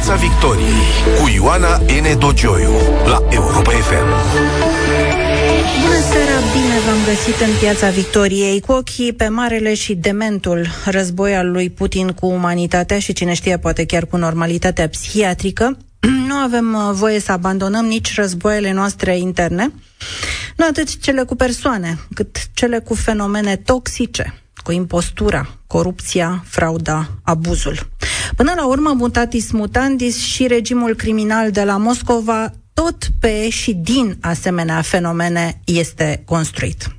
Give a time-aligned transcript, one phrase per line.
[0.00, 0.82] Piața Victoriei
[1.20, 2.18] cu Ioana N.
[2.18, 2.70] Dogioiu
[3.04, 4.08] la Europa FM.
[5.82, 11.34] Bună seara, bine v-am găsit în Piața Victoriei cu ochii pe marele și dementul război
[11.36, 15.76] al lui Putin cu umanitatea și cine știe poate chiar cu normalitatea psihiatrică.
[16.28, 19.72] Nu avem uh, voie să abandonăm nici războaiele noastre interne,
[20.56, 27.88] nu atât cele cu persoane, cât cele cu fenomene toxice, cu impostura, corupția, frauda, abuzul.
[28.36, 34.16] Până la urmă, mutatis mutandis și regimul criminal de la Moscova tot pe și din
[34.20, 36.94] asemenea fenomene este construit.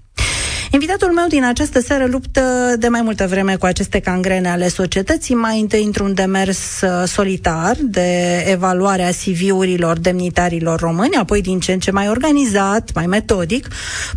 [0.73, 5.35] Invitatul meu din această seară luptă de mai multă vreme cu aceste cangrene ale societății,
[5.35, 11.71] mai întâi într-un demers uh, solitar de evaluare a CV-urilor demnitarilor români, apoi din ce
[11.71, 13.67] în ce mai organizat, mai metodic,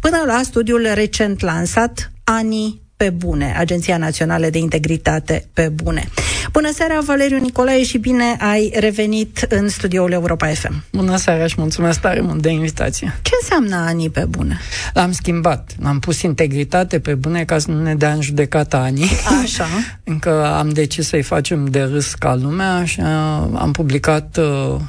[0.00, 6.08] până la studiul recent lansat, Anii pe bune, Agenția Națională de Integritate pe bune.
[6.52, 10.84] Bună seara, Valeriu Nicolae, și bine ai revenit în studioul Europa FM.
[10.92, 13.18] Bună seara și mulțumesc tare mult de invitație.
[13.22, 14.58] Ce înseamnă anii pe bune?
[14.92, 15.74] L-am schimbat.
[15.80, 19.10] L-am pus integritate pe bune ca să nu ne dea în judecată anii.
[19.42, 19.66] Așa.
[20.04, 23.06] Încă am decis să-i facem de râs ca lumea și uh,
[23.54, 24.80] am publicat uh,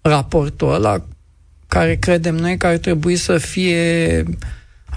[0.00, 1.04] raportul ăla
[1.68, 4.22] care credem noi că ar trebui să fie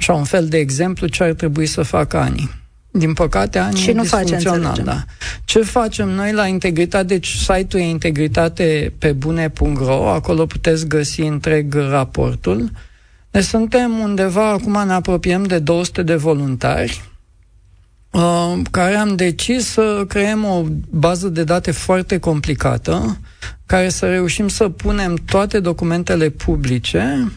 [0.07, 2.49] așa un fel de exemplu ce ar trebui să facă anii.
[2.91, 5.03] Din păcate, ani și nu facem, da.
[5.45, 7.03] Ce facem noi la integritate?
[7.03, 12.71] Deci site-ul e integritate pe bune.ro, acolo puteți găsi întreg raportul.
[13.31, 17.01] Ne suntem undeva, acum ne apropiem de 200 de voluntari,
[18.11, 23.17] uh, care am decis să creăm o bază de date foarte complicată,
[23.65, 27.31] care să reușim să punem toate documentele publice,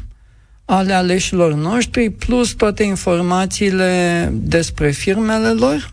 [0.73, 5.93] ale aleșilor noștri, plus toate informațiile despre firmele lor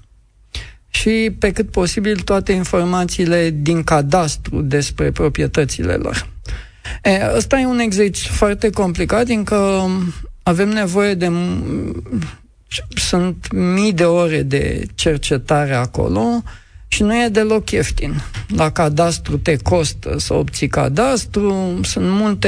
[0.88, 6.28] și, pe cât posibil, toate informațiile din cadastru despre proprietățile lor.
[7.03, 9.89] E, ăsta e un exercițiu foarte complicat, încă
[10.44, 11.31] avem nevoie de...
[12.96, 16.44] Sunt mii de ore de cercetare acolo,
[16.88, 18.22] și nu e deloc ieftin.
[18.48, 22.48] La cadastru te costă să obții cadastru, sunt multe,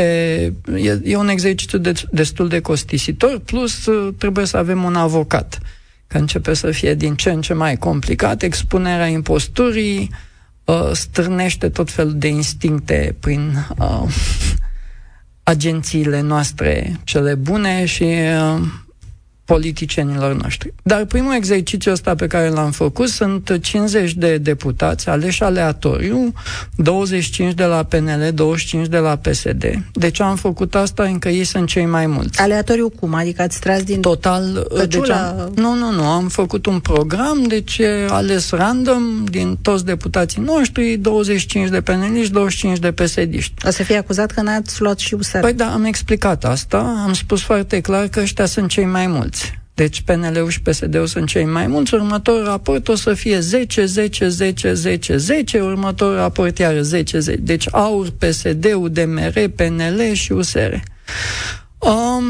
[0.75, 5.59] e, e un exercițiu de, destul de costisitor, plus uh, trebuie să avem un avocat,
[6.07, 10.09] că începe să fie din ce în ce mai complicat, expunerea imposturii
[10.63, 14.03] uh, strânește tot felul de instincte prin uh,
[15.43, 18.61] agențiile noastre cele bune și uh,
[19.49, 20.73] politicienilor noștri.
[20.83, 26.33] Dar primul exercițiu ăsta pe care l-am făcut sunt 50 de deputați aleși aleatoriu,
[26.75, 29.83] 25 de la PNL, 25 de la PSD.
[29.93, 31.03] De ce am făcut asta?
[31.03, 32.39] Încă ei sunt cei mai mulți.
[32.39, 33.13] Aleatoriu cum?
[33.13, 37.81] Adică ați tras din Total, deci am, nu, nu, nu, am făcut un program, deci
[38.07, 43.19] ales random din toți deputații noștri, 25 de PNL și 25 de psd
[43.65, 45.39] O să fie acuzat că n-ați luat și USR.
[45.39, 49.37] Păi da, am explicat asta, am spus foarte clar că ăștia sunt cei mai mulți
[49.38, 49.38] mulți.
[49.79, 51.93] Deci PNL-ul și PSD-ul sunt cei mai mulți.
[51.93, 55.59] Următorul raport o să fie 10, 10, 10, 10, 10.
[55.59, 57.41] Următorul raport iar 10, 10.
[57.41, 60.73] Deci AUR, PSD-ul, DMR, PNL și USR.
[61.77, 62.23] Um,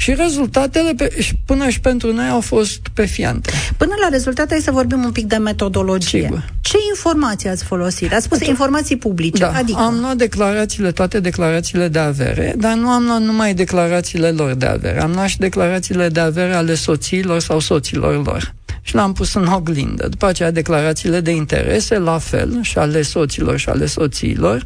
[0.00, 3.50] și rezultatele pe, și până și pentru noi au fost pe fiante.
[3.76, 6.20] Până la rezultate, hai să vorbim un pic de metodologie.
[6.22, 6.52] Sigur.
[6.60, 8.12] Ce informații ați folosit?
[8.12, 9.42] Ați spus Atunci, informații publice.
[9.42, 9.78] Da, adică?
[9.78, 14.66] am luat declarațiile, toate declarațiile de avere, dar nu am luat numai declarațiile lor de
[14.66, 15.02] avere.
[15.02, 19.46] Am luat și declarațiile de avere ale soțiilor sau soților lor și l-am pus în
[19.46, 20.08] oglindă.
[20.08, 24.64] După aceea, declarațiile de interese, la fel, și ale soților și ale soțiilor.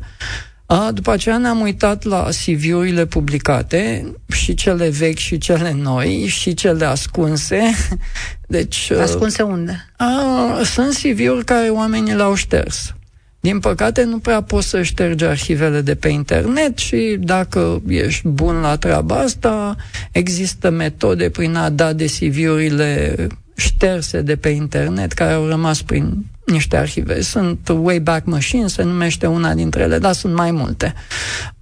[0.66, 6.54] A, după aceea ne-am uitat la CV-urile publicate, și cele vechi și cele noi, și
[6.54, 7.60] cele ascunse.
[8.46, 9.92] Deci, ascunse unde?
[9.96, 12.94] A, sunt CV-uri care oamenii le-au șters.
[13.40, 18.60] Din păcate, nu prea poți să ștergi arhivele de pe internet și dacă ești bun
[18.60, 19.76] la treaba asta,
[20.12, 23.16] există metode prin a da de CV-urile
[23.56, 27.20] șterse de pe internet, care au rămas prin niște arhive.
[27.22, 30.94] Sunt Wayback Machine, se numește una dintre ele, dar sunt mai multe.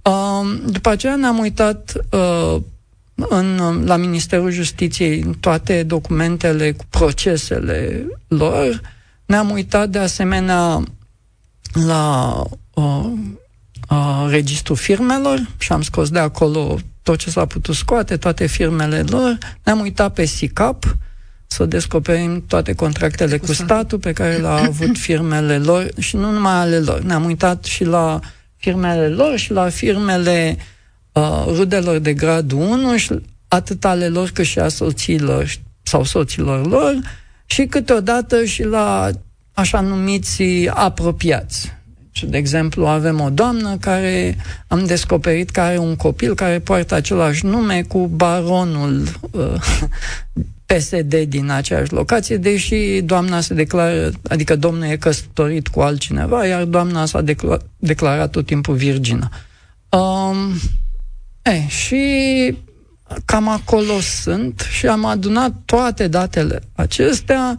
[0.01, 2.61] Uh, după aceea ne-am uitat uh,
[3.15, 8.81] în, la Ministerul Justiției toate documentele cu procesele lor.
[9.25, 10.83] Ne-am uitat de asemenea
[11.73, 12.35] la
[12.73, 13.11] uh,
[13.89, 19.01] uh, registrul firmelor și am scos de acolo tot ce s-a putut scoate, toate firmele
[19.01, 19.37] lor.
[19.63, 20.97] Ne-am uitat pe SICAP,
[21.53, 26.53] să descoperim toate contractele cu statul pe care le-au avut firmele lor și nu numai
[26.53, 27.01] ale lor.
[27.01, 28.19] Ne-am uitat și la
[28.57, 30.57] firmele lor și la firmele
[31.11, 35.51] uh, rudelor de gradul 1 și atât ale lor cât și a soților
[35.83, 36.99] sau soților lor
[37.45, 39.09] și câteodată și la
[39.53, 41.73] așa numiți apropiați.
[42.11, 46.95] Deci De exemplu, avem o doamnă care am descoperit că are un copil care poartă
[46.95, 49.61] același nume cu baronul uh,
[50.65, 56.63] PSD din aceeași locație, deși doamna se declară, adică domnul e căsătorit cu altcineva, iar
[56.63, 59.29] doamna s-a decla- declarat tot timpul virgină.
[59.89, 60.53] Um,
[61.41, 62.03] e, și
[63.25, 67.57] cam acolo sunt și am adunat toate datele acestea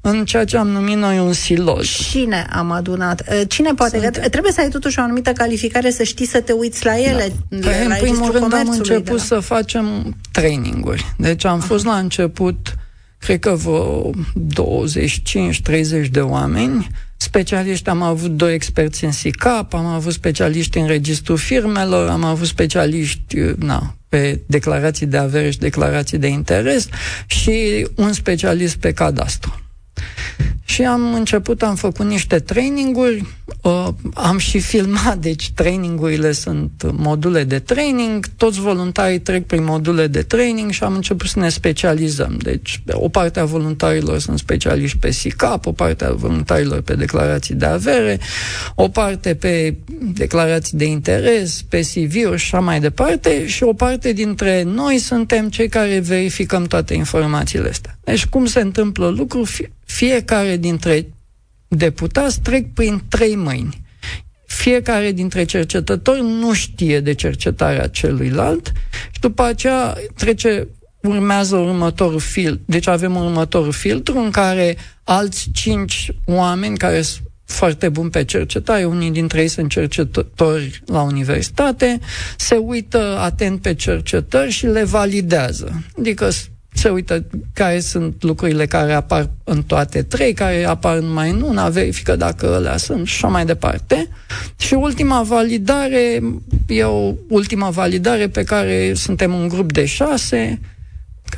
[0.00, 1.86] în ceea ce am numit noi un siloz.
[1.86, 3.46] Cine am adunat?
[3.46, 3.98] Cine poate?
[4.00, 4.28] Sunt...
[4.30, 7.32] Trebuie să ai totuși o anumită calificare să știi să te uiți la ele.
[7.48, 7.70] Da.
[7.70, 11.14] La păi, în primul rând am început să facem traininguri.
[11.16, 11.66] Deci am Aha.
[11.66, 12.74] fost la început
[13.18, 14.10] cred că vreo
[16.04, 16.86] 25-30 de oameni
[17.22, 22.46] specialiști, am avut doi experți în SICAP, am avut specialiști în registrul firmelor, am avut
[22.46, 26.88] specialiști na, pe declarații de avere și declarații de interes
[27.26, 29.61] și un specialist pe cadastru.
[30.72, 33.26] Și am început, am făcut niște traininguri,
[33.62, 40.06] uh, am și filmat, deci trainingurile sunt module de training, toți voluntarii trec prin module
[40.06, 42.38] de training și am început să ne specializăm.
[42.42, 47.54] Deci o parte a voluntarilor sunt specialiști pe SICAP, o parte a voluntarilor pe declarații
[47.54, 48.18] de avere,
[48.74, 49.76] o parte pe
[50.14, 55.48] declarații de interes, pe CV-uri și așa mai departe și o parte dintre noi suntem
[55.48, 57.98] cei care verificăm toate informațiile astea.
[58.04, 59.46] Deci cum se întâmplă lucrul?
[59.94, 61.06] Fiecare dintre
[61.68, 63.80] deputați trec prin trei mâini.
[64.46, 68.72] Fiecare dintre cercetători nu știe de cercetarea celuilalt
[69.10, 70.68] și după aceea trece
[71.02, 72.62] urmează următorul filtru.
[72.66, 78.84] Deci avem următorul filtru în care alți cinci oameni care sunt foarte buni pe cercetare,
[78.84, 82.00] unii dintre ei sunt cercetători la universitate,
[82.36, 85.82] se uită atent pe cercetări și le validează.
[85.98, 86.30] Adică
[86.72, 91.68] se uită care sunt lucrurile care apar în toate trei, care apar numai în una,
[91.68, 94.08] verifică dacă alea sunt și așa mai departe.
[94.56, 96.20] Și ultima validare,
[96.66, 100.60] e o ultima validare pe care suntem un grup de șase,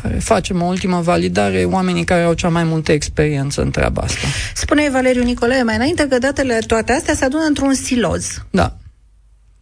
[0.02, 4.26] care facem o ultimă validare, oamenii care au cea mai multă experiență în treaba asta.
[4.54, 8.44] Spune Valeriu Nicolae mai înainte că datele toate astea se adună într-un siloz.
[8.50, 8.76] Da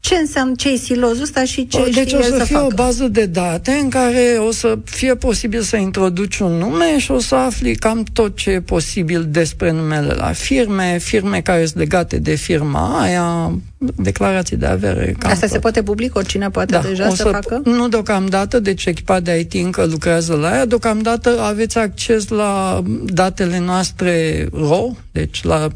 [0.02, 2.66] ce înseamnă ce silozul ăsta și ce Deci o să, să fie facă.
[2.66, 7.10] o bază de date în care o să fie posibil să introduci un nume și
[7.10, 11.78] o să afli cam tot ce e posibil despre numele la firme, firme care sunt
[11.78, 15.14] legate de firma aia, declarații de avere.
[15.18, 15.54] Cam Asta tot.
[15.54, 17.60] se poate public, oricine poate da, deja să, să facă?
[17.64, 23.58] Nu deocamdată, deci echipa de IT încă lucrează la ea, deocamdată aveți acces la datele
[23.58, 25.68] noastre RAW, deci la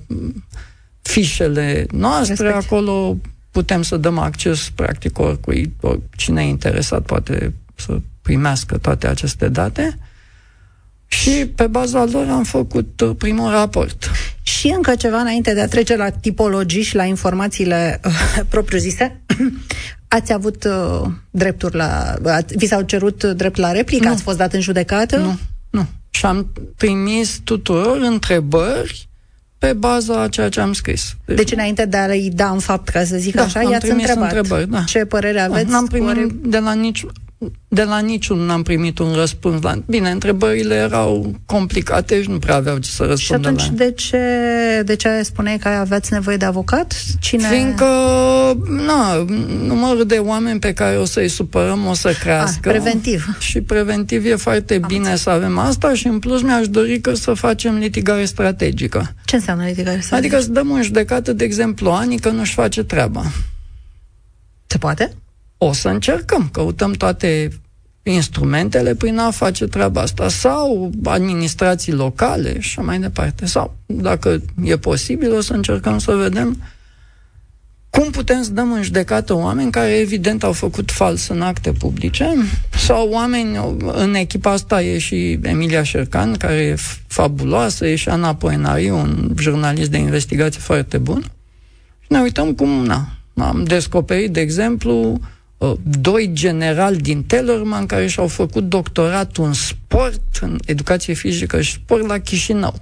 [1.03, 2.65] fișele noastre, Respect.
[2.73, 3.17] acolo
[3.57, 5.73] putem să dăm acces practic oricui,
[6.17, 9.99] cine e interesat poate să primească toate aceste date
[11.07, 14.11] și pe baza lor am făcut uh, primul raport.
[14.43, 18.13] Și încă ceva înainte de a trece la tipologii și la informațiile uh,
[18.55, 19.21] propriu-zise.
[20.09, 22.15] Ați avut uh, drepturi la...
[22.25, 24.05] Ați, vi s-au cerut drept la replică?
[24.05, 24.13] Nu.
[24.13, 25.17] Ați fost dat în judecată?
[25.17, 25.39] Nu,
[25.71, 25.87] nu.
[26.11, 29.09] Și am trimis tuturor întrebări
[29.67, 31.17] pe baza a ceea ce am scris.
[31.25, 34.33] Deci, deci înainte de a-i da în fapt, ca să zic da, așa, i-ați întrebat
[34.33, 34.83] întrebări, da.
[34.87, 35.65] ce părere aveți?
[35.65, 36.35] Da, n-am primit ori...
[36.45, 37.07] de la nici
[37.69, 39.63] de la niciun n-am primit un răspuns.
[39.63, 39.75] La...
[39.87, 43.85] Bine, întrebările erau complicate și nu prea aveau ce să răspundă Și atunci la...
[43.85, 44.19] de ce,
[44.85, 46.95] de ce spuneai că aveați nevoie de avocat?
[47.21, 47.49] Cine...
[47.49, 47.87] Fiindcă,
[48.87, 49.25] na,
[49.67, 52.69] numărul de oameni pe care o să-i supărăm o să crească.
[52.69, 53.37] Ah, preventiv.
[53.39, 57.15] Și preventiv e foarte Am bine să avem asta și în plus mi-aș dori că
[57.15, 59.15] să facem litigare strategică.
[59.25, 60.37] Ce înseamnă litigare strategică?
[60.37, 63.23] Adică să dăm în judecată, de exemplu, Ani că nu-și face treaba.
[64.67, 65.17] Se poate?
[65.59, 67.51] O să încercăm, căutăm toate
[68.03, 73.47] instrumentele prin a face treaba asta sau administrații locale și așa mai departe.
[73.47, 76.63] Sau, dacă e posibil, o să încercăm să vedem
[77.91, 82.35] cum putem să dăm în judecată oameni care evident au făcut fals în acte publice
[82.71, 88.35] sau oameni, în echipa asta e și Emilia Șercan, care e fabuloasă, e și Ana
[88.35, 91.21] Poenariu, un jurnalist de investigație foarte bun.
[92.01, 95.36] Și ne uităm cum, na, am descoperit, de exemplu, Uh,
[95.83, 102.07] doi generali din Tellerman care și-au făcut doctoratul în sport, în educație fizică și sport
[102.07, 102.75] la Chișinău.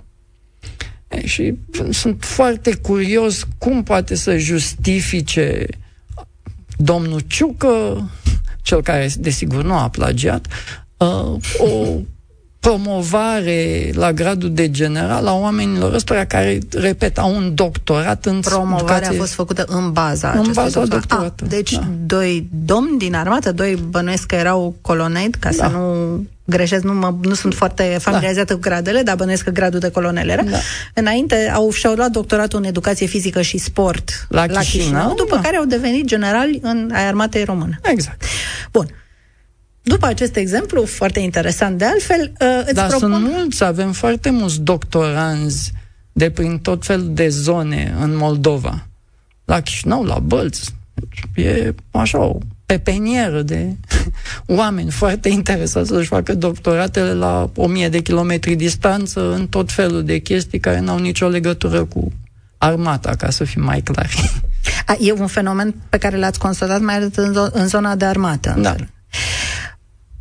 [1.08, 1.54] E, și
[1.90, 5.66] sunt foarte curios cum poate să justifice
[6.76, 8.10] domnul Ciucă,
[8.62, 10.46] cel care desigur nu a plagiat,
[10.96, 11.98] uh, o
[12.64, 18.96] promovare la gradul de general a oamenilor ăstora care, repet, au un doctorat în Promovarea
[18.96, 19.16] educație.
[19.16, 21.50] a fost făcută în baza În baza doctoratului.
[21.52, 21.88] Ah, deci da.
[22.06, 25.64] doi domni din armată, doi bănuiesc că erau coloneli, ca da.
[25.64, 28.54] să nu greșesc, nu, mă, nu sunt foarte familiarizată da.
[28.54, 30.42] cu gradele, dar bănuiesc că gradul de colonel era.
[30.42, 30.56] Da.
[30.94, 35.34] Înainte au, și-au luat doctoratul în educație fizică și sport la, la Chișinău, Chișinău după
[35.34, 35.40] da.
[35.40, 37.78] care au devenit generali în armatei română.
[37.82, 38.22] Exact.
[38.72, 38.86] Bun.
[39.86, 43.10] După acest exemplu, foarte interesant de altfel, uh, îți Dar propun...
[43.10, 45.72] sunt mulți, avem foarte mulți doctoranzi
[46.12, 48.86] de prin tot felul de zone în Moldova.
[49.44, 50.74] La Chișinău, la Bălți.
[51.34, 53.76] E așa o pepenieră de
[54.46, 60.04] oameni foarte interesați să-și facă doctoratele la o mie de kilometri distanță în tot felul
[60.04, 62.12] de chestii care n-au nicio legătură cu
[62.58, 64.42] armata, ca să fim mai clari.
[64.86, 68.04] A, e un fenomen pe care l-ați constatat mai ales în, zo- în zona de
[68.04, 68.56] armată.
[68.58, 68.74] Da.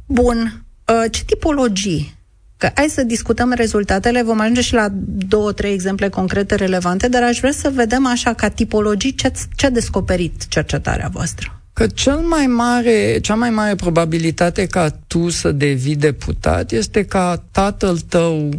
[0.05, 0.65] Bun.
[0.87, 2.15] Uh, ce tipologii?
[2.57, 4.87] Că hai să discutăm rezultatele, vom ajunge și la
[5.27, 9.65] două, trei exemple concrete relevante, dar aș vrea să vedem așa ca tipologii ce, ce
[9.65, 11.61] a descoperit cercetarea voastră.
[11.73, 17.43] Că cel mai mare, cea mai mare probabilitate ca tu să devii deputat este ca
[17.51, 18.49] tatăl tău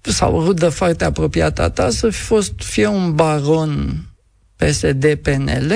[0.00, 4.02] sau rudă foarte apropiată a ta să fi fost fie un baron
[4.56, 5.72] PSD-PNL,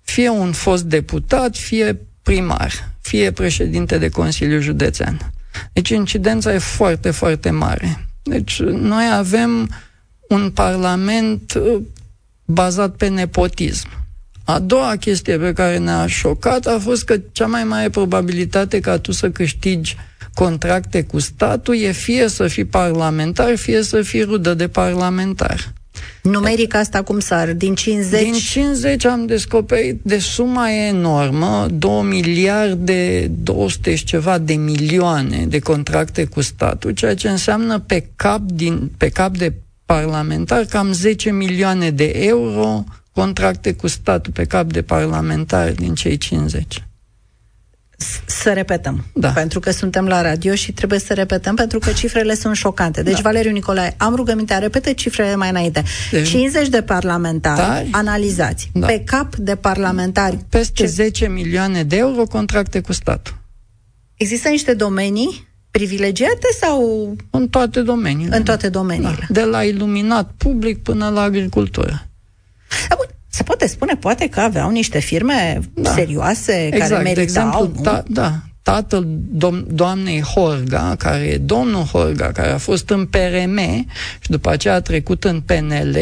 [0.00, 5.30] fie un fost deputat, fie primar, fie președinte de Consiliu Județean.
[5.72, 8.06] Deci incidența e foarte, foarte mare.
[8.22, 9.70] Deci noi avem
[10.28, 11.82] un parlament uh,
[12.44, 13.88] bazat pe nepotism.
[14.44, 18.98] A doua chestie pe care ne-a șocat a fost că cea mai mare probabilitate ca
[18.98, 19.96] tu să câștigi
[20.34, 25.72] contracte cu statul e fie să fii parlamentar, fie să fii rudă de parlamentar.
[26.30, 27.52] Numeric asta cum sar?
[27.52, 28.22] Din 50?
[28.22, 35.58] Din 50 am descoperit de suma enormă, 2 miliarde 200 și ceva de milioane de
[35.58, 39.52] contracte cu statul, ceea ce înseamnă pe cap, din, pe cap de
[39.84, 46.16] parlamentar cam 10 milioane de euro contracte cu statul pe cap de parlamentar din cei
[46.16, 46.85] 50
[48.26, 49.28] să repetăm, da.
[49.28, 53.02] pentru că suntem la radio și trebuie să repetăm pentru că cifrele sunt șocante.
[53.02, 53.20] Deci, da.
[53.22, 55.82] Valeriu Nicolae, am rugămintea, repete cifrele mai înainte.
[56.10, 58.86] Deci, 50 de parlamentari tari, analizați da.
[58.86, 60.38] pe cap de parlamentari.
[60.48, 60.86] Peste ce...
[60.86, 63.38] 10 milioane de euro contracte cu statul.
[64.16, 67.16] Există niște domenii privilegiate sau...
[67.30, 68.36] În toate domeniile.
[68.36, 69.26] În toate domeniile.
[69.28, 69.40] Da.
[69.40, 72.08] De la iluminat public până la agricultură.
[72.88, 73.15] Da, bun.
[73.36, 75.90] Se poate spune, poate că aveau niște firme da.
[75.90, 76.90] serioase exact.
[76.90, 77.82] care meritau, de exemplu, nu?
[77.82, 83.58] Da, da, tatăl dom- doamnei Horga, care e domnul Horga, care a fost în PRM
[84.20, 85.96] și după aceea a trecut în PNL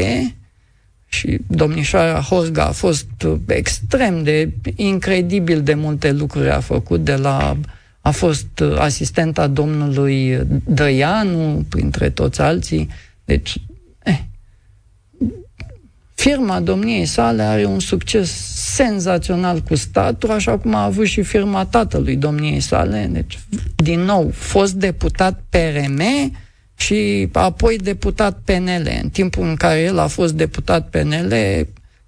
[1.08, 3.06] și domnișoara Horga a fost
[3.46, 7.56] extrem de incredibil de multe lucruri a făcut de la
[8.00, 12.88] a fost asistenta domnului Dăianu, printre toți alții.
[13.24, 13.73] Deci, eh,
[16.24, 18.30] firma domniei sale are un succes
[18.74, 23.08] senzațional cu statul, așa cum a avut și firma tatălui domniei sale.
[23.10, 23.38] Deci,
[23.76, 26.02] din nou, fost deputat PRM
[26.76, 28.98] și apoi deputat PNL.
[29.02, 31.34] În timpul în care el a fost deputat PNL,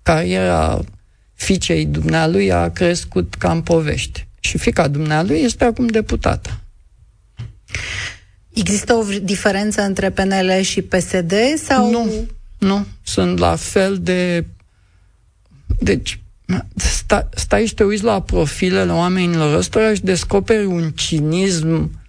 [0.02, 0.84] cariera
[1.34, 4.26] fiicei dumnealui a crescut ca în povești.
[4.40, 6.60] Și fica dumnealui este acum deputată.
[8.54, 11.90] Există o diferență între PNL și PSD sau...
[11.90, 12.10] Nu,
[12.66, 14.44] nu, sunt la fel de...
[15.80, 16.20] Deci,
[16.74, 22.00] sta, stai și te uiți la profilele oamenilor ăstora și descoperi un cinism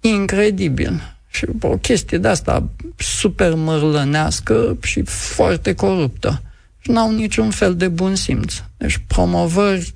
[0.00, 1.16] incredibil.
[1.30, 6.42] Și o chestie de asta super mărlănească și foarte coruptă.
[6.78, 8.54] Și n-au niciun fel de bun simț.
[8.76, 9.92] Deci promovări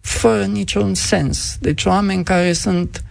[0.00, 1.56] fără niciun sens.
[1.60, 3.04] Deci oameni care sunt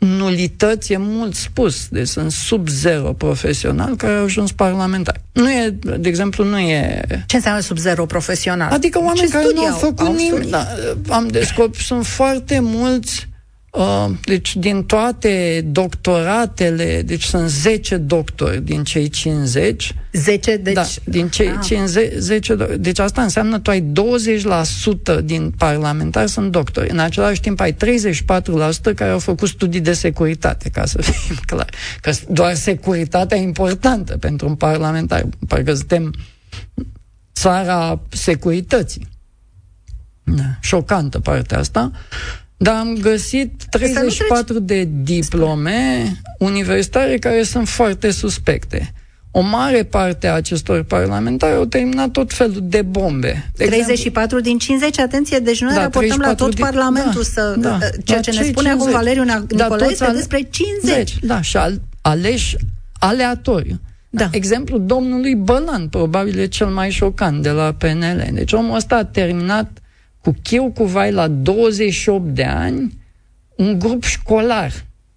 [0.00, 5.20] nulități e mult spus, deci sunt sub zero profesional care au ajuns parlamentari.
[5.32, 7.04] Nu e, de exemplu, nu e...
[7.26, 8.72] Ce înseamnă sub zero profesional?
[8.72, 10.50] Adică oameni Ce care nu au făcut nimic.
[10.50, 10.66] Da,
[11.08, 13.29] am descoperit, sunt foarte mulți Uh,
[14.24, 19.94] deci din toate doctoratele, deci sunt 10 doctori din cei 50.
[20.12, 20.74] 10, deci...
[20.74, 21.64] Da, din cei ah.
[21.64, 23.92] 50, 10, deci asta înseamnă tu ai
[25.20, 26.90] 20% din parlamentari sunt doctori.
[26.90, 27.76] În același timp ai 34%
[28.94, 31.70] care au făcut studii de securitate, ca să fim clar.
[32.00, 35.26] Că doar securitatea e importantă pentru un parlamentar.
[35.48, 36.14] Parcă suntem
[37.34, 39.08] țara securității.
[40.24, 41.90] Da, șocantă partea asta.
[42.62, 48.92] Dar am găsit 34 de diplome universitare care sunt foarte suspecte.
[49.30, 53.50] O mare parte a acestor parlamentari au terminat tot felul de bombe.
[53.56, 57.40] De 34 exemplu, din 50, atenție, deci noi da, raportăm la tot din, Parlamentul da,
[57.40, 61.18] să, da, ceea ce ne spune 50, acum Valeriu Nicolae da, este ale, despre 50.
[61.22, 62.56] Da, și al, aleși
[62.98, 63.80] aleatoriu.
[64.10, 64.28] Da.
[64.30, 68.28] Exemplu domnului Bălan, probabil e cel mai șocant de la PNL.
[68.32, 69.80] Deci omul ăsta a terminat
[70.20, 72.98] cu cheu cu vai la 28 de ani
[73.56, 74.72] un grup școlar.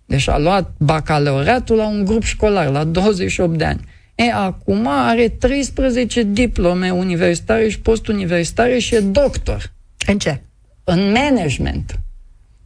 [0.05, 3.79] Deci a luat bacalaureatul la un grup școlar, la 28 de ani.
[4.15, 9.71] E, acum are 13 diplome universitare și postuniversitare și e doctor.
[10.07, 10.41] În ce?
[10.83, 11.99] În management.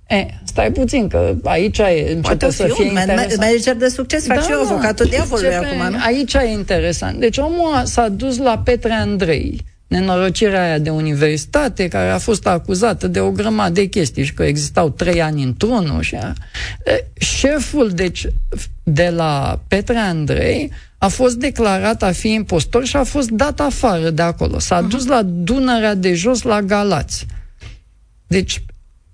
[0.09, 3.39] E, stai puțin, că aici e, începe Poate să fi fie un man- interesant.
[3.39, 5.97] manager de succes, fac și eu avocatul diavolului începe- acum, nu?
[6.05, 7.19] Aici e interesant.
[7.19, 12.47] Deci omul a- s-a dus la Petre Andrei, nenorocirea aia de universitate, care a fost
[12.47, 16.01] acuzată de o grămadă de chestii și că existau trei ani într-unul.
[16.01, 16.33] Și a...
[16.85, 18.27] E, Șeful, deci,
[18.83, 24.09] de la Petre Andrei a fost declarat a fi impostor și a fost dat afară
[24.09, 24.59] de acolo.
[24.59, 27.25] S-a dus la Dunărea de jos, la Galați.
[28.27, 28.63] Deci,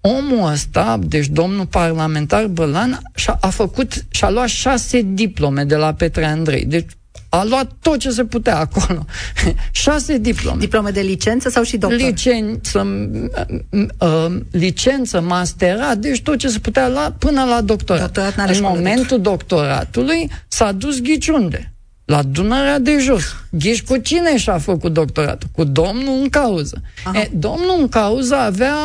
[0.02, 5.94] omul ăsta, deci domnul parlamentar Bălan, și-a, a făcut, și-a luat șase diplome de la
[5.94, 6.66] Petre Andrei.
[6.66, 6.92] Deci
[7.34, 9.06] a luat tot ce se putea acolo.
[9.72, 10.60] șase diplome.
[10.60, 12.00] Diplome de licență sau și doctor?
[12.00, 18.02] Licență, m- m- uh, licență, masterat, deci tot ce se putea la, până la doctorat.
[18.02, 21.74] Doctorat n-are În școală, momentul doctoratului s-a dus ghiciunde.
[22.06, 23.24] La Dunărea de jos.
[23.50, 25.50] Ghiși cu cine și-a făcut doctoratul?
[25.52, 26.82] Cu domnul în cauză.
[27.04, 27.20] Aha.
[27.20, 28.76] E, domnul în cauză avea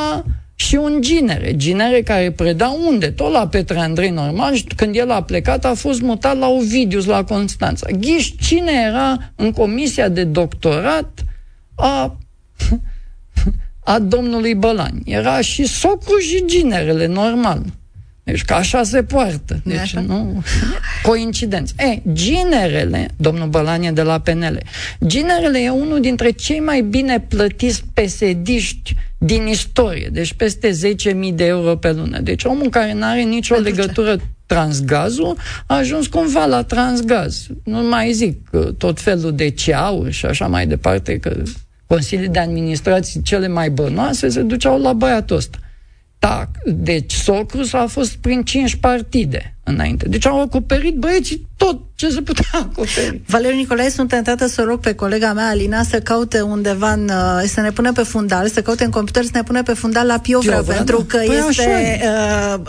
[0.60, 1.56] și un ginere.
[1.56, 3.10] Ginere care preda unde?
[3.10, 7.04] Tot la Petre Andrei normal și când el a plecat a fost mutat la Ovidius,
[7.04, 7.86] la Constanța.
[7.90, 11.24] Ghiși cine era în comisia de doctorat
[11.74, 12.16] a
[13.84, 15.02] a domnului Bălani.
[15.04, 17.62] Era și socru și ginerele, normal.
[18.30, 19.61] Deci că așa se poartă.
[19.64, 20.00] Nu-i Deci așa?
[20.00, 20.42] nu...
[21.02, 21.75] Coincidență.
[21.78, 24.62] E, ginerele, domnul Bălani e de la PNL,
[25.06, 30.08] ginerele e unul dintre cei mai bine plătiți pesediști din istorie.
[30.12, 32.18] Deci peste 10.000 de euro pe lună.
[32.20, 33.80] Deci omul care nu are nicio Pentru ce?
[33.80, 34.16] legătură
[34.47, 37.47] transgazul a ajuns cumva la transgaz.
[37.64, 41.42] Nu mai zic că tot felul de ceauri și așa mai departe, că
[41.87, 45.58] consilii de administrații cele mai bănoase se duceau la băiatul ăsta.
[46.18, 50.08] Da, deci Socrus a fost prin cinci partide înainte.
[50.08, 53.20] Deci au acoperit băieții tot ce se putea acoperi.
[53.26, 57.42] Valeriu Nicolae, sunt tentată să rog pe colega mea, Alina, să caute undeva, în, uh,
[57.46, 60.18] să ne pună pe fundal, să caute în computer, să ne pună pe fundal la
[60.18, 61.18] Piovra, Piovra, pentru da.
[61.18, 62.00] că Păi este, așa e.
[62.54, 62.61] uh,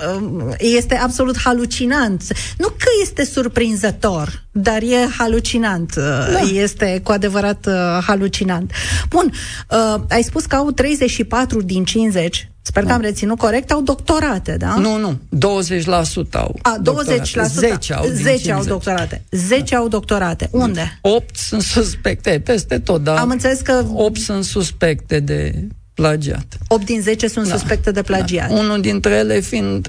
[0.47, 2.23] uh, este absolut halucinant.
[2.57, 5.95] Nu că este surprinzător, dar e halucinant.
[5.95, 6.39] Da.
[6.53, 7.73] Este cu adevărat uh,
[8.07, 8.71] halucinant.
[9.09, 9.31] Bun,
[9.69, 14.58] uh, ai spus că au 34 din 50, sper că am reținut corect, au doctorate,
[14.58, 14.75] da?
[14.75, 16.84] Nu, nu, 20% au A, 20%.
[16.84, 17.47] doctorate.
[17.47, 18.65] 10 au din 10 au 50.
[18.67, 19.23] doctorate.
[19.32, 20.47] 10 au doctorate.
[20.51, 20.99] Unde?
[21.01, 26.58] 8 sunt suspecte, peste tot, dar Am înțeles că 8 sunt suspecte de plagiat.
[26.67, 27.58] 8 din 10 sunt Da.
[27.58, 28.49] suspecte de plagiat.
[28.49, 28.55] Da.
[28.55, 29.88] Unul dintre ele fiind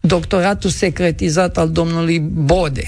[0.00, 2.86] doctoratul secretizat al domnului Bode,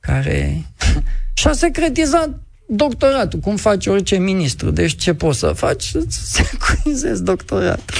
[0.00, 0.64] care
[1.34, 2.30] și-a secretizat
[2.72, 4.70] doctoratul, cum face orice ministru.
[4.70, 5.82] Deci ce poți să faci?
[5.82, 6.06] Să
[6.42, 7.96] securizezi doctoratul.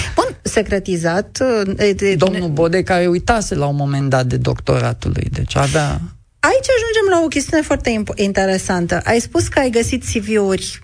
[0.55, 1.39] Bun, secretizat.
[1.67, 5.57] uh, e, de, Domnul Bode, care uitase la un moment dat de doctoratul lui, deci
[5.57, 6.01] avea...
[6.41, 9.01] Aici ajungem la o chestiune foarte imp- interesantă.
[9.05, 10.79] Ai spus că ai găsit CV-uri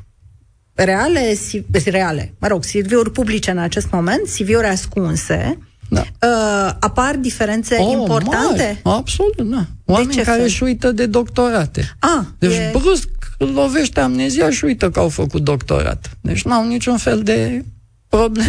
[0.74, 5.59] reale, CV, reale, mă rog, CV-uri publice în acest moment, CV-uri ascunse.
[5.88, 6.00] Da.
[6.00, 8.81] Uh, apar diferențe Oh, importante?
[8.83, 9.66] Mari, absolut, da.
[9.85, 10.46] Oameni ce care fel?
[10.46, 11.96] își uită de doctorate.
[11.98, 16.11] Ah, Deci e- brusc îl lovește amnezia și uită că au făcut doctorat.
[16.20, 17.64] Deci n-au niciun fel de
[18.09, 18.48] problemă.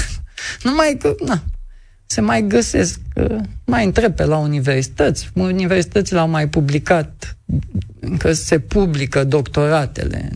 [0.64, 1.44] Numai că, na,
[2.06, 5.30] se mai găsesc, uh, mai întreb pe la universități.
[5.34, 7.38] Universitățile au mai publicat
[8.18, 10.30] că se publică doctoratele.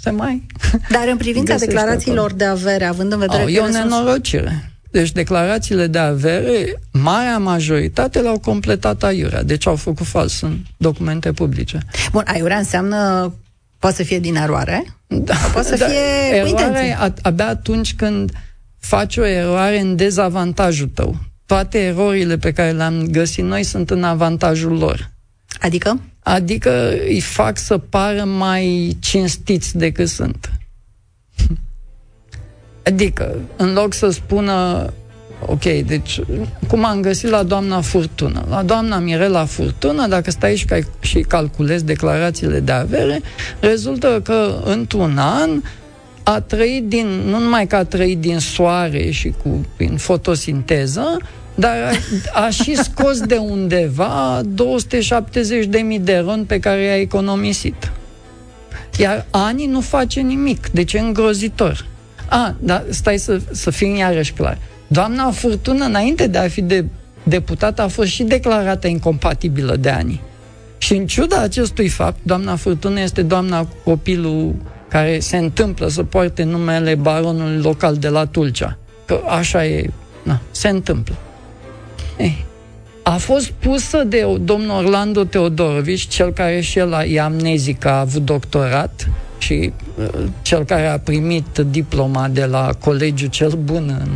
[0.00, 0.46] Se mai...
[0.90, 2.36] Dar în privința găsește declarațiilor acolo.
[2.36, 4.70] de avere, având în vedere Au, că e o ele sunt nenorocire.
[4.90, 9.42] Deci declarațiile de avere, marea majoritate le-au completat aiurea.
[9.42, 11.78] Deci au făcut fals în documente publice.
[12.12, 13.32] Bun, aiurea înseamnă
[13.78, 15.86] poate să fie din eroare, Da, poate să fie
[16.30, 16.88] cu eroarea intenție.
[16.88, 18.32] e a- abia atunci când
[18.80, 21.16] faci o eroare în dezavantajul tău.
[21.46, 25.10] Toate erorile pe care le-am găsit noi sunt în avantajul lor.
[25.60, 26.00] Adică?
[26.22, 30.50] Adică îi fac să pară mai cinstiți decât sunt.
[32.82, 34.86] Adică, în loc să spună,
[35.46, 36.20] ok, deci,
[36.68, 38.46] cum am găsit la doamna Furtună?
[38.48, 43.20] La doamna Mirela Furtună, dacă stai și, cal- și calculezi declarațiile de avere,
[43.60, 45.62] rezultă că într-un an
[46.22, 51.16] a trăit din, nu numai că a trăit din soare și cu, prin fotosinteză,
[51.54, 51.76] dar
[52.32, 57.92] a, a și scos de undeva 270.000 de ron pe care i-a economisit.
[58.98, 61.86] Iar Ani nu face nimic, deci e îngrozitor.
[62.28, 64.58] A, dar stai să, să fim iarăși clar.
[64.86, 66.84] Doamna Furtună, înainte de a fi de
[67.22, 70.20] deputată, a fost și declarată incompatibilă de Ani.
[70.78, 74.54] Și în ciuda acestui fapt, doamna Furtună este doamna cu copilul
[74.90, 78.78] care se întâmplă să poarte numele baronului local de la Tulcea.
[79.04, 79.90] Că așa e,
[80.22, 81.14] na, se întâmplă.
[82.18, 82.44] Ei,
[83.02, 88.24] a fost pusă de domnul Orlando Teodorovici, cel care și el e amnezic, a avut
[88.24, 94.10] doctorat și uh, cel care a primit diploma de la colegiul cel bun în,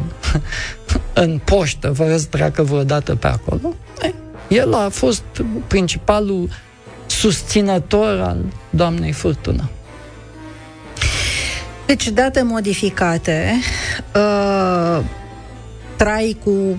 [1.24, 3.74] în poștă, fără să treacă vreodată pe acolo.
[4.48, 5.24] El a fost
[5.66, 6.48] principalul
[7.06, 8.38] susținător al
[8.70, 9.68] doamnei Furtună.
[11.94, 13.60] Deci, date modificate,
[14.14, 15.04] uh,
[15.96, 16.78] trai cu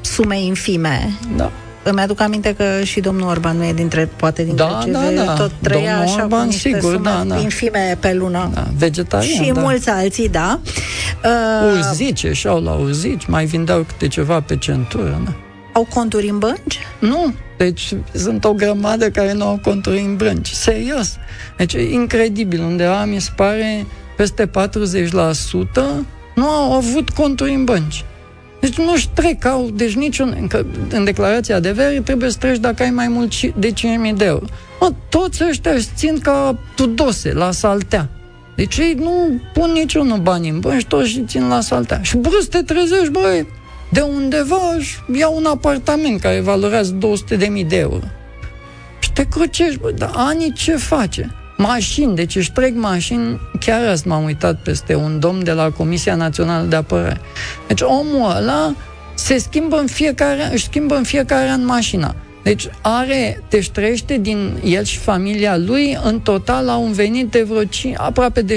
[0.00, 1.12] sume infime.
[1.36, 1.50] Da.
[1.82, 5.24] Îmi aduc aminte că și domnul Orban nu e dintre, poate dintre da, ce da,
[5.24, 5.34] da.
[5.34, 7.38] tot trăia domnul așa Orban, cu niște sigur, sume da, da.
[7.38, 8.50] infime pe lună.
[8.54, 9.60] Da, vegetarian, Și da.
[9.60, 10.60] mulți alții, da.
[11.24, 15.32] Uh, urzice, și-au la urzici, mai vindeau câte ceva pe centură, da.
[15.72, 16.78] Au conturi în bănci?
[16.98, 20.48] Nu, deci sunt o grămadă care nu au conturi în bănci.
[20.48, 21.16] Serios.
[21.56, 22.62] Deci e incredibil.
[22.62, 24.50] Undeva mi se pare peste 40%
[26.34, 28.04] nu au avut conturi în bănci.
[28.60, 32.82] Deci nu-și trec, au, deci niciun, că în declarația de veri trebuie să treci dacă
[32.82, 34.44] ai mai mult de 5.000 de euro.
[34.80, 38.08] Mă, toți ăștia își țin ca tudose la saltea.
[38.56, 42.02] Deci ei nu pun niciunul bani în bănci, toți și țin la saltea.
[42.02, 43.46] Și brusc te trezești, băi,
[43.90, 48.04] de undeva își iau un apartament care valorează 200.000 de euro.
[48.98, 51.34] Și te crucești, bă, dar anii ce face?
[51.56, 56.14] Mașini, deci își trec mașini, chiar azi m-am uitat peste un domn de la Comisia
[56.14, 57.20] Națională de Apărare.
[57.66, 58.74] Deci omul ăla
[59.14, 62.14] se schimbă în fiecare, își schimbă în fiecare an mașina.
[62.42, 67.42] Deci are, deci trăiește din el și familia lui, în total au un venit de
[67.42, 68.54] vreo 5, aproape de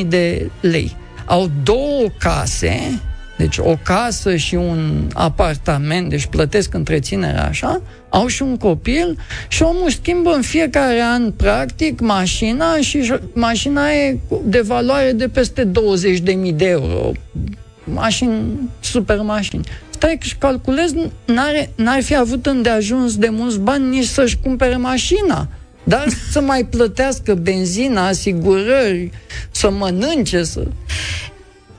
[0.00, 0.96] 6.000 de lei.
[1.24, 3.00] Au două case,
[3.36, 9.18] deci o casă și un apartament, deci plătesc întreținerea așa, au și un copil
[9.48, 15.70] și omul schimbă în fiecare an, practic, mașina și mașina e de valoare de peste
[15.70, 17.12] 20.000 de euro.
[17.84, 19.64] Mașini, super mașini.
[19.90, 20.92] Stai și calculez,
[21.24, 25.48] n-are, n-ar fi avut îndeajuns de mulți bani nici să-și cumpere mașina.
[25.84, 29.10] Dar să mai plătească benzina, asigurări,
[29.50, 30.66] să mănânce, să...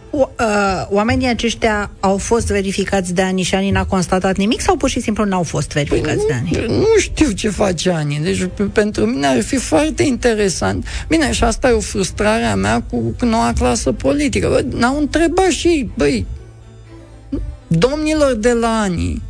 [0.09, 4.75] O, uh, oamenii aceștia au fost verificați de ani și ani n-a constatat nimic sau
[4.75, 6.77] pur și simplu n-au fost verificați păi, de ani?
[6.77, 8.19] Nu știu ce face ani.
[8.23, 10.87] Deci pentru mine ar fi foarte interesant.
[11.07, 14.47] Bine, și asta e o frustrare a mea cu noua clasă politică.
[14.47, 16.25] Bă, n-au întrebat și ei, băi,
[17.67, 19.21] domnilor de la ani,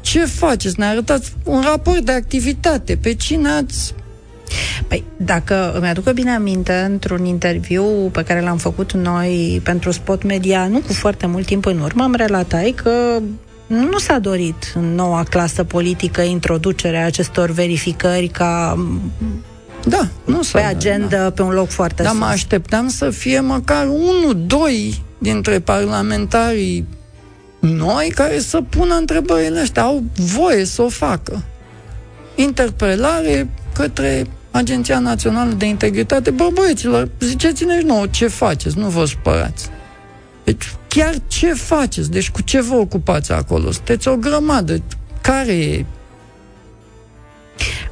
[0.00, 0.78] ce faceți?
[0.78, 2.96] Ne arătați un raport de activitate.
[2.96, 3.94] Pe cine ați
[4.88, 10.22] Păi, dacă îmi aduc bine aminte, într-un interviu pe care l-am făcut noi pentru Spot
[10.22, 12.90] Media, nu cu foarte mult timp în urmă, am relatat că
[13.66, 18.78] nu s-a dorit în noua clasă politică introducerea acestor verificări ca
[19.84, 21.30] da, nu pe agenda, da.
[21.30, 22.20] pe un loc foarte Dar sus.
[22.20, 26.86] mă așteptam să fie măcar unul, doi dintre parlamentarii
[27.60, 29.82] noi care să pună întrebările astea.
[29.82, 31.42] Au voie să o facă.
[32.34, 39.68] Interpelare către Agenția Națională de Integritate, bă, băieților, ziceți-ne nouă ce faceți, nu vă spărați.
[40.44, 42.10] Deci, chiar ce faceți?
[42.10, 43.70] Deci, cu ce vă ocupați acolo?
[43.70, 44.82] Sunteți o grămadă.
[45.20, 45.84] Care e?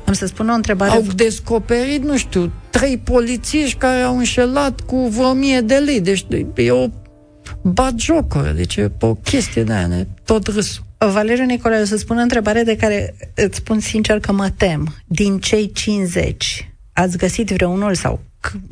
[0.05, 0.91] Am să spun o întrebare.
[0.91, 6.01] Au descoperit, nu știu, trei polițiști care au înșelat cu vreo mie de lei.
[6.01, 6.89] Deci, e o
[7.63, 8.51] bagiocoră.
[8.51, 10.83] Deci, e o chestie de aia, tot râsul.
[11.09, 14.95] Valeriu Nicolae, o să spun o întrebare de care îți spun sincer că mă tem.
[15.07, 18.21] Din cei 50, ați găsit vreunul sau,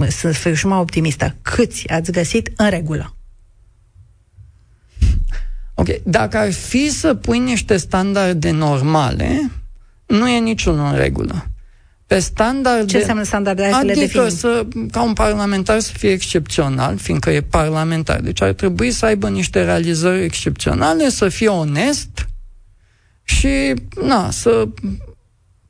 [0.09, 3.17] să fiu și mai optimistă, câți ați găsit în regulă?
[5.75, 9.51] Ok, dacă ar fi să pui niște standarde normale,
[10.07, 11.51] nu e niciunul în regulă.
[12.09, 12.85] Pe standarde...
[12.87, 13.71] Ce înseamnă standarde?
[13.73, 18.21] Hai adică să, ca un parlamentar să fie excepțional, fiindcă e parlamentar.
[18.21, 22.29] Deci ar trebui să aibă niște realizări excepționale, să fie onest
[23.23, 24.69] și, na, să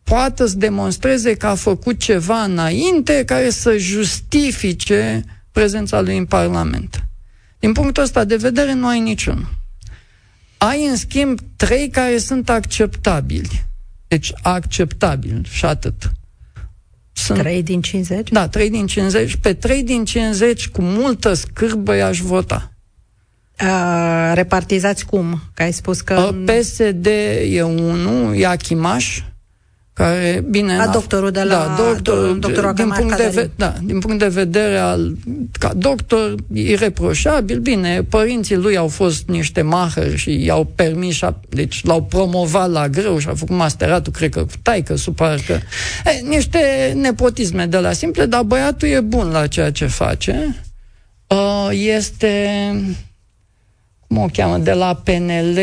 [0.03, 7.05] poată să demonstreze că a făcut ceva înainte care să justifice prezența lui în Parlament.
[7.59, 9.49] Din punctul ăsta de vedere, nu ai niciun.
[10.57, 13.67] Ai, în schimb, trei care sunt acceptabili.
[14.09, 16.13] Deci, acceptabil și atât.
[17.29, 17.41] Sunt...
[17.41, 18.31] 3 din 50?
[18.31, 19.37] Da, 3 din 50.
[19.37, 22.73] Pe 3 din 50, cu multă scârbă, i-aș vota.
[23.63, 25.41] Uh, repartizați cum?
[25.55, 26.35] Că ai spus că...
[26.45, 27.07] PSD
[27.51, 29.21] e unul, Iachimaș,
[29.99, 30.79] care, bine...
[30.79, 31.75] A, doctorul de la...
[31.77, 35.17] Da, doctor, doctorul din, punct de, da, din punct de vedere al...
[35.59, 42.03] Ca doctor, ireproșabil, bine, părinții lui au fost niște mahări și i-au permis, deci l-au
[42.03, 45.61] promovat la greu și a făcut masteratul, cred că cu taică, suparcă.
[46.05, 50.65] E, niște nepotisme de la simple, dar băiatul e bun la ceea ce face.
[51.27, 52.37] Uh, este...
[54.07, 54.59] Cum o cheamă?
[54.59, 55.59] De la PNL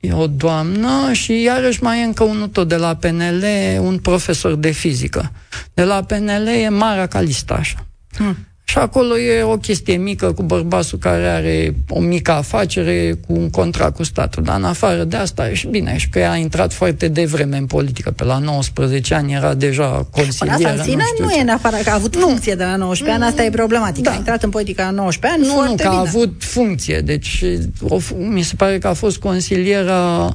[0.00, 3.44] e o doamnă și iarăși mai e încă unul tot de la PNL,
[3.80, 5.32] un profesor de fizică.
[5.74, 7.86] De la PNL e Mara Calista, așa.
[8.16, 8.47] Hmm.
[8.68, 13.50] Și acolo e o chestie mică cu bărbatul care are o mică afacere cu un
[13.50, 14.42] contract cu statul.
[14.42, 17.66] Dar în afară de asta, și bine, și că ea a intrat foarte devreme în
[17.66, 18.10] politică.
[18.10, 20.68] Pe la 19 ani era deja consilieră.
[20.68, 23.22] Asta în sine nu, nu e în afară, că a avut funcție de la 19
[23.22, 24.04] ani, asta e problematic.
[24.04, 24.10] Da.
[24.10, 25.94] A intrat în politică la 19 ani, Nu, nu, că bine.
[25.94, 27.00] a avut funcție.
[27.00, 27.44] Deci
[27.80, 30.28] o, mi se pare că a fost consiliera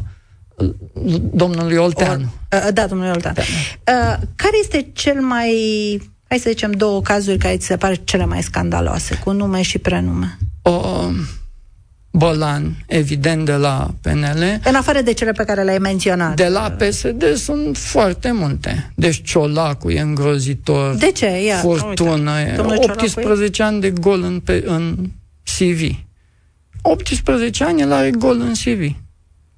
[1.34, 2.26] domnului Olteanu.
[2.68, 3.38] O, da, domnului Olteanu.
[3.84, 4.20] Da.
[4.36, 5.52] Care este cel mai
[6.34, 9.78] hai să zicem, două cazuri care ți se pare cele mai scandaloase, cu nume și
[9.78, 10.38] prenume.
[10.62, 10.82] O,
[12.12, 14.60] Bolan, evident, de la PNL.
[14.64, 16.36] În afară de cele pe care le-ai menționat.
[16.36, 18.92] De la PSD sunt foarte multe.
[18.96, 20.96] Deci Ciolacu e îngrozitor.
[20.96, 21.44] De ce?
[21.44, 22.40] Ia, Furtună.
[22.40, 24.96] E 18 ani de gol în, pe, în
[25.58, 25.96] CV.
[26.82, 28.96] 18 ani el are gol în CV.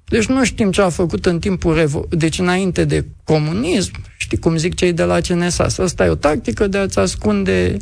[0.08, 4.56] Deci nu știm ce a făcut în timpul revo- deci înainte de comunism, știi cum
[4.56, 5.78] zic cei de la CNSAS.
[5.78, 7.76] Asta e o tactică de a-ți ascunde,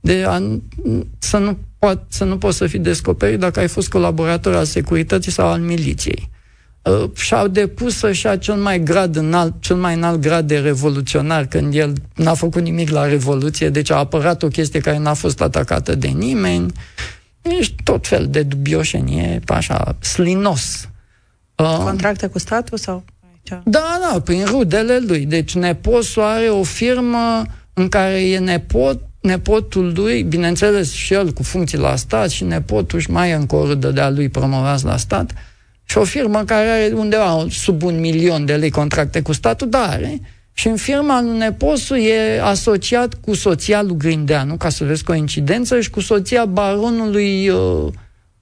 [0.00, 0.42] de a,
[1.18, 5.32] să, nu poat, să nu poți să fii descoperit dacă ai fost colaborator al securității
[5.32, 6.30] sau al miliției.
[6.82, 11.74] Uh, și-au depus așa cel mai grad înalt, cel mai înalt grad de revoluționar când
[11.74, 15.94] el n-a făcut nimic la revoluție, deci a apărat o chestie care n-a fost atacată
[15.94, 16.72] de nimeni.
[17.42, 20.95] Ești tot fel de dubioșenie, așa, slinos Uh,
[21.64, 23.04] Contracte cu statul sau?
[23.64, 25.26] Da, da, prin rudele lui.
[25.26, 31.42] Deci neposul are o firmă în care e nepot, nepotul lui, bineînțeles și el cu
[31.42, 34.96] funcții la stat și nepotul și mai e încă o rudă de-a lui promovați la
[34.96, 35.30] stat
[35.84, 39.88] și o firmă care are undeva sub un milion de lei contracte cu statul, dar
[39.88, 40.20] are.
[40.52, 45.80] Și în firma lui neposul e asociat cu soția lui Grindeanu, ca să vezi coincidență,
[45.80, 47.92] și cu soția baronului uh,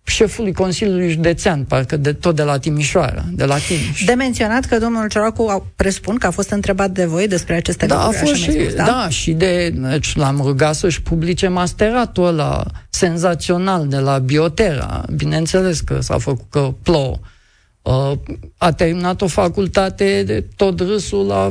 [0.05, 4.05] șefului Consiliului Județean, parcă de, tot de la Timișoara, de la Timiș.
[4.05, 7.95] De menționat că domnul Ciolacu, presupun că a fost întrebat de voi despre aceste da,
[7.95, 8.85] lucruri, a fost și, spus, da?
[8.85, 15.05] da, și de, deci l-am rugat să-și publice masteratul ăla senzațional de la Biotera.
[15.17, 17.19] Bineînțeles că s-a făcut că plouă.
[17.83, 18.12] Uh,
[18.57, 21.51] a terminat o facultate de tot râsul la,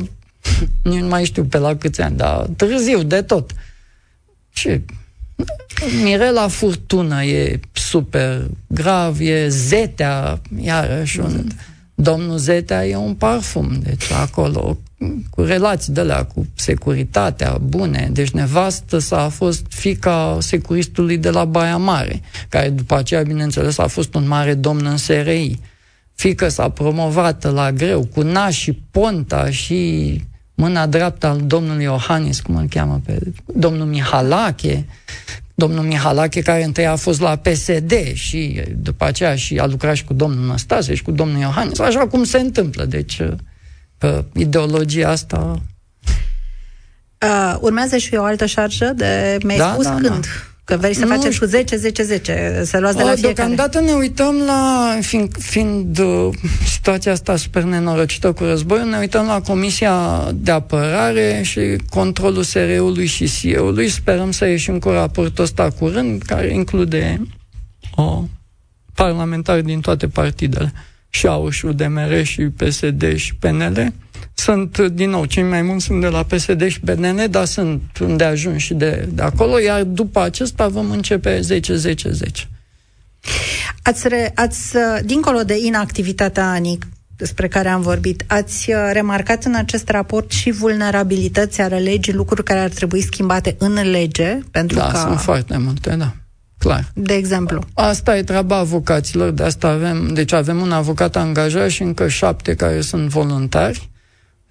[0.82, 3.50] nu mai știu pe la câți ani, dar târziu de tot.
[4.52, 4.80] Și
[6.02, 11.46] Mirela Furtună e super grav, e Zetea, iarăși un...
[11.94, 14.78] Domnul Zetea e un parfum, deci acolo,
[15.30, 18.08] cu relații de la cu securitatea bune.
[18.12, 23.78] Deci nevastă sa a fost fica securistului de la Baia Mare, care după aceea, bineînțeles,
[23.78, 25.60] a fost un mare domn în SRI.
[26.14, 30.20] Fică s-a promovat la greu, cu nașii Ponta și
[30.54, 33.18] mâna dreaptă al domnului Iohannis, cum îl cheamă pe
[33.54, 34.86] domnul Mihalache,
[35.54, 40.04] domnul Mihalache, care întâi a fost la PSD și după aceea și a lucrat și
[40.04, 42.84] cu domnul Năstase și cu domnul Iohannis, așa cum se întâmplă.
[42.84, 43.20] Deci,
[43.98, 45.62] că ideologia asta...
[47.22, 49.38] Uh, urmează și o altă șarjă de...
[49.42, 50.26] Mi-ai da, spus da, când?
[50.26, 50.53] Da.
[50.64, 53.34] Că vrei să faceți cu 10, 10, 10, să luați de la fiecare.
[53.34, 56.34] Deocamdată ne uităm la, fiind, fiind uh,
[56.66, 63.06] situația asta super nenorocită cu războiul, ne uităm la Comisia de Apărare și controlul SRE-ului
[63.06, 63.88] și SIE-ului.
[63.88, 67.20] Sperăm să ieșim cu raportul ăsta curând, care include
[67.94, 68.24] o
[68.94, 70.72] parlamentari din toate partidele
[71.08, 73.92] și AUș, UDMR și PSD și PNL
[74.34, 78.24] sunt, din nou, cei mai mulți sunt de la PSD și PNN, dar sunt unde
[78.24, 82.48] ajung și de, de acolo, iar după acesta vom începe 10-10-10.
[83.82, 89.54] Ați, re, ați, dincolo de inactivitatea ANIC, despre care am vorbit, ați uh, remarcat în
[89.54, 94.38] acest raport și vulnerabilități ale legii, lucruri care ar trebui schimbate în lege?
[94.50, 94.98] Pentru da, ca...
[94.98, 96.14] sunt foarte multe, da.
[96.58, 96.90] Clar.
[96.94, 97.64] De exemplu.
[97.74, 102.54] Asta e treaba avocaților, de asta avem, deci avem un avocat angajat și încă șapte
[102.54, 103.90] care sunt voluntari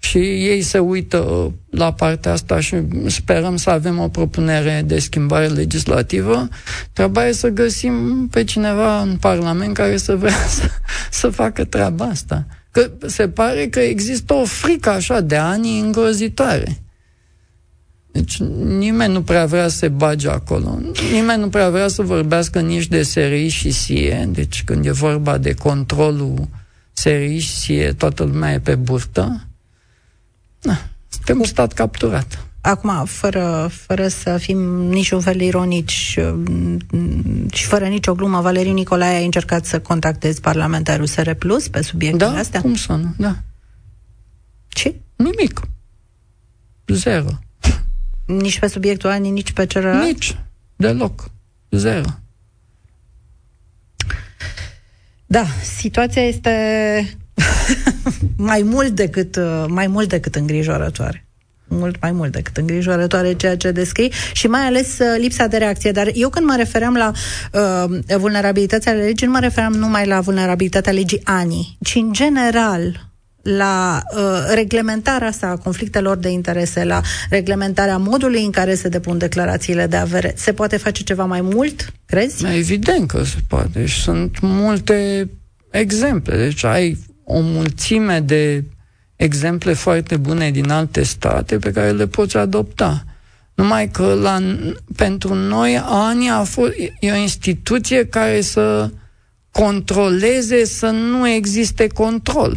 [0.04, 4.98] și ei se uită uh, la partea asta și sperăm să avem o propunere de
[4.98, 6.48] schimbare legislativă.
[6.92, 10.68] Treaba e să găsim pe cineva în Parlament care să vrea să,
[11.10, 12.46] să facă treaba asta.
[12.70, 16.78] Că se pare că există o frică așa de ani îngrozitoare.
[18.12, 20.78] Deci nimeni nu prea vrea să se bage acolo.
[21.12, 24.28] Nimeni nu prea vrea să vorbească nici de SRI și SIE.
[24.32, 26.48] Deci când e vorba de controlul
[26.92, 29.48] SRI și SIE, toată lumea e pe burtă.
[30.64, 32.46] Da, suntem un stat capturat.
[32.60, 39.20] Acum, fără, fără să fim niciun fel ironici mm, și fără nicio glumă, Valeriu Nicolae
[39.20, 42.38] a încercat să contactezi parlamentarul SR Plus pe subiectele da?
[42.38, 42.60] astea?
[42.60, 43.36] cum să nu, da.
[44.68, 44.94] Ce?
[45.16, 45.60] Nimic.
[46.86, 47.28] Zero.
[48.26, 50.04] Nici pe subiectul anii, nici pe celălalt?
[50.04, 50.38] Nici.
[50.76, 51.30] Deloc.
[51.70, 52.08] Zero.
[55.26, 55.46] Da,
[55.76, 56.50] situația este
[58.36, 61.24] mai mult decât uh, mai mult decât îngrijorătoare
[61.68, 65.92] mult mai mult decât îngrijorătoare ceea ce descrii și mai ales uh, lipsa de reacție.
[65.92, 67.12] Dar eu când mă refeream la
[67.52, 73.12] uh, vulnerabilitatea legii, nu mă refeream numai la vulnerabilitatea legii anii, ci în general
[73.42, 74.20] la uh,
[74.54, 79.96] reglementarea asta a conflictelor de interese, la reglementarea modului în care se depun declarațiile de
[79.96, 80.32] avere.
[80.36, 82.46] Se poate face ceva mai mult, crezi?
[82.56, 85.30] Evident că se poate și sunt multe
[85.70, 86.36] exemple.
[86.36, 88.64] Deci ai o mulțime de
[89.16, 93.04] exemple foarte bune din alte state pe care le poți adopta.
[93.54, 94.38] Numai că la,
[94.96, 98.90] pentru noi ANI a fost, e o instituție care să
[99.50, 102.56] controleze să nu existe control.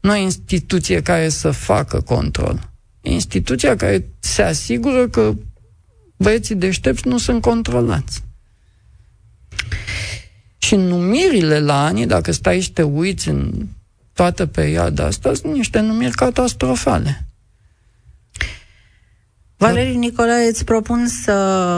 [0.00, 2.70] Nu e instituție care să facă control.
[3.00, 5.34] E instituția care se asigură că
[6.16, 8.22] băieții deștepți nu sunt controlați.
[10.58, 13.66] Și numirile la ani, dacă stai și te uiți în
[14.16, 17.26] toată perioada asta, sunt niște numiri catastrofale.
[19.58, 21.32] Valerii Nicolae, îți propun să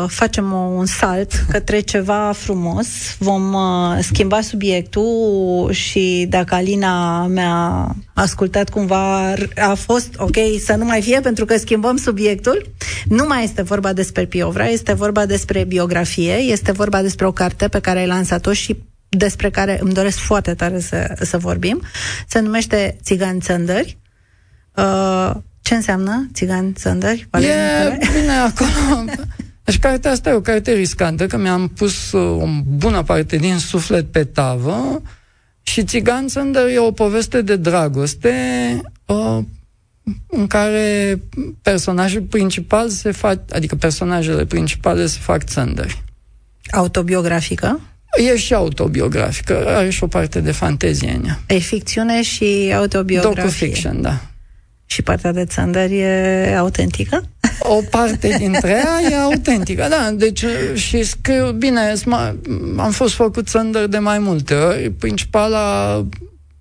[0.09, 2.87] facem o, un salt către ceva frumos.
[3.18, 10.85] Vom uh, schimba subiectul și dacă Alina mi-a ascultat cumva, a fost ok să nu
[10.85, 12.66] mai fie pentru că schimbăm subiectul.
[13.05, 17.68] Nu mai este vorba despre Piovra, este vorba despre biografie, este vorba despre o carte
[17.68, 18.77] pe care ai lansat-o și
[19.09, 21.83] despre care îmi doresc foarte tare să, să vorbim.
[22.27, 23.99] Se numește Țigan Țăndări.
[24.75, 25.31] Uh,
[25.68, 27.29] ce înseamnă țigan țăndări?
[27.33, 29.05] E bine acolo.
[29.64, 33.59] Deci cartea asta e o carte riscantă, că mi-am pus uh, o bună parte din
[33.59, 35.03] suflet pe tavă
[35.62, 38.33] și Țigan Țăndări e o poveste de dragoste
[39.07, 39.38] uh,
[40.27, 41.21] în care
[41.62, 46.05] personajul principal se fac, adică personajele principale se fac țăndări.
[46.71, 47.81] Autobiografică?
[48.16, 51.40] E și autobiografică, are și o parte de fantezie în ea.
[51.47, 53.42] E ficțiune și autobiografie.
[53.42, 54.21] Docu-fiction, da.
[54.87, 57.29] Și partea de țăndări e autentică?
[57.61, 60.11] O parte dintre ea e autentică, da.
[60.14, 60.44] Deci
[60.75, 61.92] și scriu, bine,
[62.77, 64.90] am fost făcut țăndări de mai multe ori.
[64.90, 66.07] Principala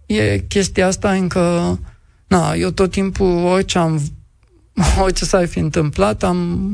[0.05, 1.79] e chestia asta încă...
[2.27, 4.01] Na, eu tot timpul, orice am
[5.01, 6.71] orice s-ar fi întâmplat, am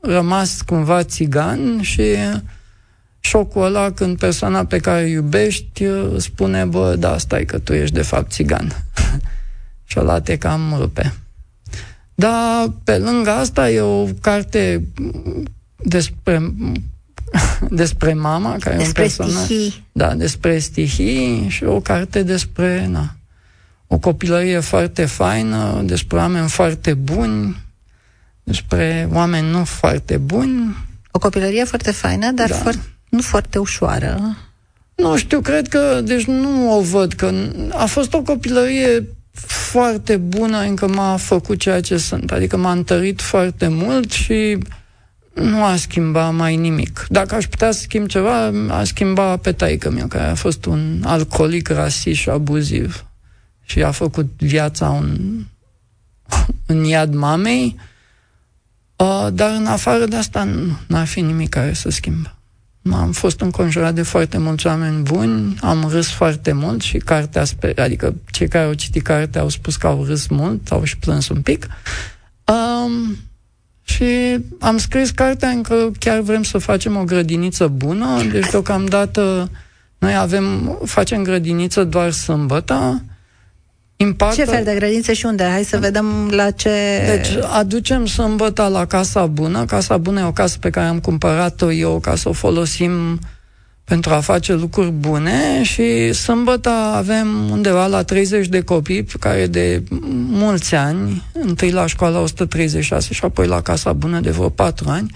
[0.00, 2.02] rămas cumva țigan și
[3.24, 5.84] șocul ăla când persoana pe care iubești
[6.16, 8.84] spune, bă, da, stai că tu ești de fapt țigan.
[9.88, 11.14] și ăla te cam rupe.
[12.14, 14.84] Dar pe lângă asta e o carte
[15.76, 16.52] despre
[17.70, 19.44] despre mama, care despre e un personaj.
[19.44, 19.84] Stihii.
[19.92, 23.14] Da, despre stihii și o carte despre na,
[23.86, 27.56] o copilărie foarte faină, despre oameni foarte buni,
[28.42, 30.76] despre oameni nu foarte buni.
[31.10, 32.54] O copilărie foarte faină, dar da.
[32.54, 32.80] foarte,
[33.12, 34.36] nu foarte ușoară.
[34.94, 37.32] Nu știu, cred că, deci nu o văd, că
[37.70, 39.08] a fost o copilărie
[39.70, 42.32] foarte bună, încă m-a făcut ceea ce sunt.
[42.32, 44.58] Adică m-a întărit foarte mult și
[45.34, 47.06] nu a schimbat mai nimic.
[47.08, 51.02] Dacă aș putea să schimb ceva, a schimba pe taică meu, care a fost un
[51.04, 53.04] alcoolic rasist și abuziv.
[53.64, 55.18] Și a făcut viața un,
[56.66, 57.76] în iad mamei,
[58.96, 60.44] uh, dar în afară de asta
[60.86, 62.36] nu ar fi nimic care să schimbă.
[62.90, 67.44] Am fost înconjurat de foarte mulți oameni buni, am râs foarte mult și cartea,
[67.76, 71.28] adică cei care au citit cartea au spus că au râs mult, au și plâns
[71.28, 71.66] un pic.
[72.44, 73.16] Um,
[73.82, 79.50] și am scris cartea încă chiar vrem să facem o grădiniță bună, deci deocamdată
[79.98, 83.02] noi avem, facem grădiniță doar sâmbătă,
[84.02, 84.44] Impactul...
[84.44, 85.44] Ce fel de grădințe și unde?
[85.44, 86.70] Hai să vedem la ce...
[87.06, 89.64] Deci aducem sâmbătă la Casa Bună.
[89.64, 93.18] Casa Bună e o casă pe care am cumpărat-o eu ca să o folosim
[93.92, 99.82] pentru a face lucruri bune și sâmbătă avem undeva la 30 de copii care de
[100.28, 105.10] mulți ani, întâi la școala 136 și apoi la Casa Bună de vreo 4 ani,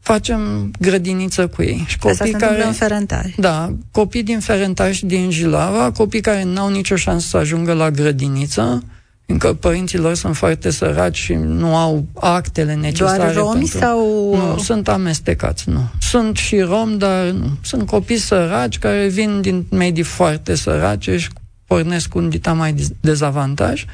[0.00, 1.84] facem grădiniță cu ei.
[1.86, 3.34] Și copii Asta care, în Ferentari.
[3.36, 7.90] Da, copii din Ferentari și din Jilava, copii care n-au nicio șansă să ajungă la
[7.90, 8.82] grădiniță,
[9.30, 13.18] încă părinții lor sunt foarte săraci și nu au actele necesare.
[13.18, 13.78] Doar romi pentru...
[13.78, 14.34] sau...
[14.36, 15.80] Nu, sunt amestecați, nu.
[16.00, 17.50] Sunt și romi, dar nu.
[17.62, 21.28] Sunt copii săraci care vin din medii foarte sărace și
[21.68, 23.84] pornesc un dita mai dezavantaj.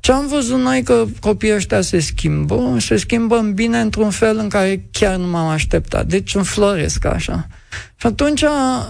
[0.00, 4.38] Ce am văzut noi că copiii ăștia se schimbă, se schimbă în bine într-un fel
[4.38, 6.06] în care chiar nu m-am așteptat.
[6.06, 7.46] Deci înfloresc așa.
[7.96, 8.44] Și atunci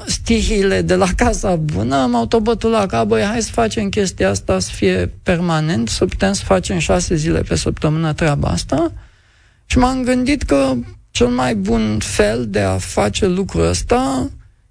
[0.06, 4.58] stihiile de la Casa Bună m-au tobătut la cap, băi, hai să facem chestia asta
[4.58, 8.92] să fie permanent, să putem să facem șase zile pe săptămână treaba asta.
[9.66, 10.74] Și m-am gândit că
[11.10, 14.30] cel mai bun fel de a face lucrul ăsta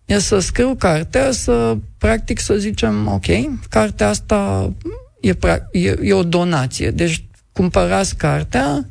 [0.10, 3.26] e să scriu cartea, să practic să zicem, ok,
[3.70, 4.72] cartea asta
[5.22, 5.38] e,
[5.72, 6.92] e, e o donație.
[6.92, 8.86] Deci cumpărați cartea,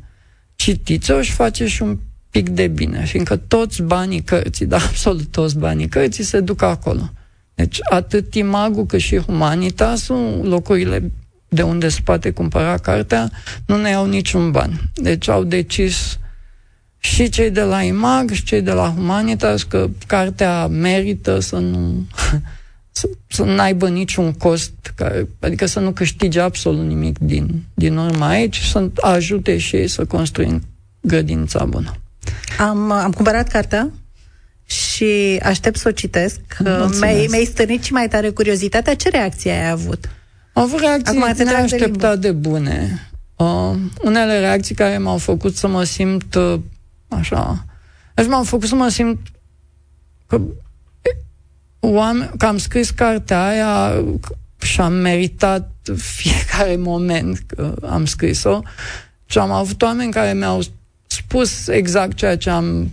[0.55, 1.99] citiți-o și faceți și un
[2.31, 7.11] pic de bine, fiindcă toți banii cărții, dar absolut toți banii cărții se duc acolo.
[7.55, 11.12] Deci atât Imagu cât și Humanitasul, locurile
[11.49, 13.31] de unde se poate cumpăra cartea,
[13.66, 14.91] nu ne iau niciun ban.
[14.95, 16.19] Deci au decis
[16.99, 22.07] și cei de la IMAG și cei de la Humanitas că cartea merită să nu
[22.99, 27.97] să, să nu aibă niciun cost, care, adică să nu câștige absolut nimic din, din
[27.97, 30.63] urma aici, să ajute și ei să construim
[31.01, 31.95] grădința bună.
[32.59, 33.91] Am, am cumpărat cartea
[34.65, 36.41] și aștept să o citesc.
[37.01, 38.95] Mi-ai, mi-ai stănit și mai tare curiozitatea.
[38.95, 40.09] Ce reacție ai avut?
[40.53, 43.09] Am avut reacții Acum, neașteptat de, de bune.
[43.37, 46.61] Uh, unele reacții care m-au făcut să mă simt uh,
[47.09, 47.65] așa...
[48.15, 49.19] Deci m-au făcut să mă simt
[50.27, 50.41] că,
[51.81, 54.05] oameni, că am scris cartea aia
[54.61, 58.61] și am meritat fiecare moment că am scris-o
[59.25, 60.61] și am avut oameni care mi-au
[61.07, 62.91] spus exact ceea ce am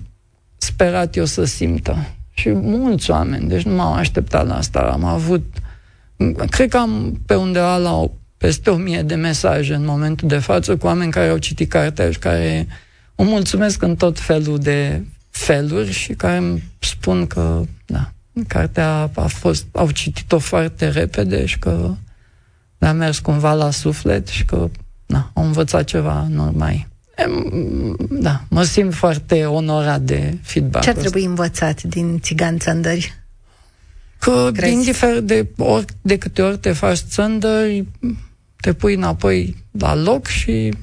[0.58, 2.08] sperat eu să simtă.
[2.34, 4.80] Și mulți oameni, deci nu m-am așteptat la asta.
[4.80, 5.44] Am avut,
[6.50, 10.38] cred că am pe undeva la o, peste o mie de mesaje în momentul de
[10.38, 12.68] față cu oameni care au citit cartea și care
[13.16, 18.12] o mulțumesc în tot felul de feluri și care îmi spun că, da,
[18.48, 21.96] cartea a fost, au citit-o foarte repede și că
[22.78, 24.70] le-a mers cumva la suflet și că,
[25.06, 26.88] da, au învățat ceva în urma ei.
[28.10, 30.84] Da, mă simt foarte onorat de feedback.
[30.84, 33.14] Ce ar trebui învățat din țigan țăndări?
[34.20, 34.74] Că, Crezi?
[34.74, 37.86] indiferent de, ori, de câte ori te faci țăndări,
[38.56, 40.74] te pui înapoi la loc și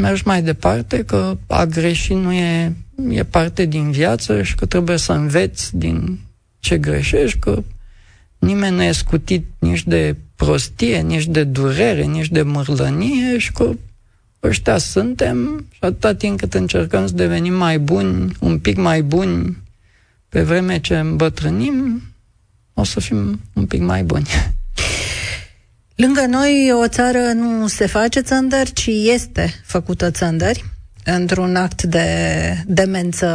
[0.00, 2.76] mergi mai departe, că a greși nu e,
[3.08, 6.18] e parte din viață și că trebuie să înveți din
[6.58, 7.62] ce greșești, că
[8.38, 13.70] nimeni nu e scutit nici de prostie, nici de durere, nici de mărlănie și că
[14.42, 19.56] ăștia suntem și atâta timp cât încercăm să devenim mai buni, un pic mai buni,
[20.28, 22.02] pe vreme ce îmbătrânim,
[22.74, 24.26] o să fim un pic mai buni.
[26.00, 30.64] Lângă noi, o țară nu se face țăndări, ci este făcută țăndări
[31.04, 32.06] într-un act de
[32.66, 33.26] demență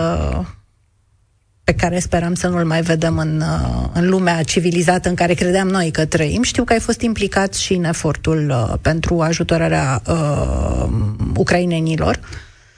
[1.64, 5.68] pe care speram să nu-l mai vedem în, uh, în lumea civilizată în care credeam
[5.68, 6.42] noi că trăim.
[6.44, 10.88] Știu că ai fost implicat și în efortul uh, pentru ajutorarea uh,
[11.36, 12.20] ucrainenilor.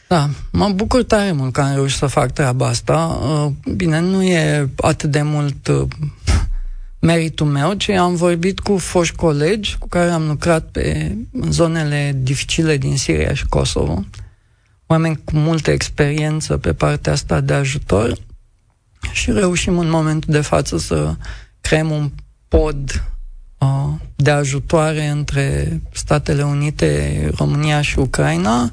[0.07, 3.19] Da, mă bucur tare mult că am reușit să fac treaba asta.
[3.21, 5.87] Uh, bine, nu e atât de mult uh,
[6.99, 12.13] meritul meu, ci am vorbit cu foști colegi cu care am lucrat pe, în zonele
[12.15, 14.03] dificile din Siria și Kosovo,
[14.85, 18.17] oameni cu multă experiență pe partea asta de ajutor.
[19.11, 21.15] Și reușim în momentul de față să
[21.61, 22.11] creăm un
[22.47, 23.03] pod
[23.57, 28.71] uh, de ajutoare între Statele Unite, România și Ucraina.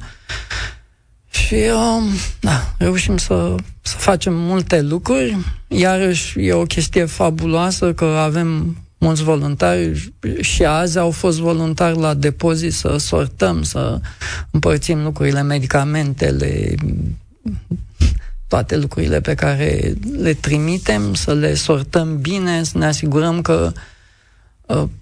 [1.31, 3.55] Și uh, da, reușim să,
[3.87, 5.37] să facem multe lucruri.
[5.69, 12.15] Iarăși e o chestie fabuloasă că avem mulți voluntari și azi au fost voluntari la
[12.15, 14.01] depozit să sortăm, să
[14.51, 16.75] împărțim lucrurile, medicamentele,
[18.49, 23.81] toate lucrurile pe care le trimitem, să le sortăm bine, să ne asigurăm că uh,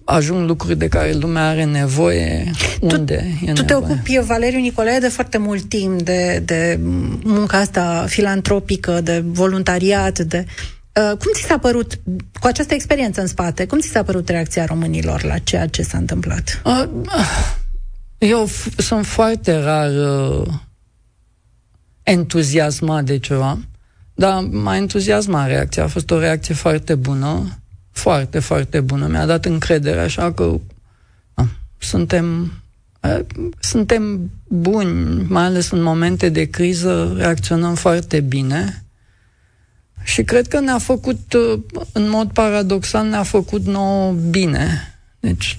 [0.05, 2.51] ajung lucruri de care lumea are nevoie
[2.81, 6.79] unde tu, e Tu te ocupi, Valeriu Nicolae, de foarte mult timp de, de
[7.25, 10.45] munca asta filantropică, de voluntariat, de...
[11.01, 12.01] Uh, cum ți s-a părut,
[12.41, 15.99] cu această experiență în spate, cum ți s-a părut reacția românilor la ceea ce s-a
[15.99, 16.63] întâmplat?
[16.65, 16.89] Uh,
[18.19, 20.47] eu f- sunt foarte rar uh,
[22.03, 23.59] entuziasmat de ceva,
[24.15, 25.85] dar m-a entuziasmat reacția.
[25.85, 27.59] A fost o reacție foarte bună,
[27.93, 29.07] foarte, foarte bună.
[29.07, 30.61] Mi-a dat încredere, așa că
[31.35, 32.53] a, suntem
[33.61, 38.85] suntem buni, mai ales în momente de criză, reacționăm foarte bine
[40.03, 41.35] și cred că ne-a făcut,
[41.93, 44.97] în mod paradoxal, ne-a făcut nouă bine.
[45.21, 45.57] Deci